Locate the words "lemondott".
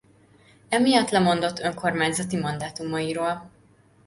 1.09-1.59